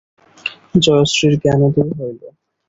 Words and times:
জয়শ্রীর 0.83 1.33
জ্ঞানোদয় 1.41 1.91
হইল। 1.97 2.21